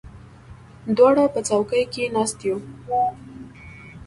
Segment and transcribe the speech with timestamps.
[0.97, 2.57] دواړه په څوکۍ کې ناست یو.